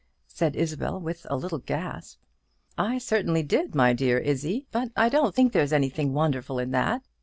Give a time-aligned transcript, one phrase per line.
[0.25, 2.19] said Isabel, with a little gasp.
[2.75, 7.03] "I certainly did, my dear Izzie; but I don't think there's anything wonderful in that.